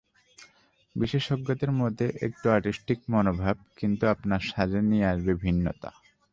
বিশেষজ্ঞদের 0.95 1.71
মতে 1.71 2.05
একটু 2.21 2.45
আর্টিস্টিক 2.49 2.99
মনোভাব 3.09 3.55
কিন্তু 3.77 4.03
আপনার 4.07 4.41
সাজে 4.51 4.81
নিয়ে 4.81 5.05
আসবে 5.05 5.33
ভিন্নতা। 5.43 5.89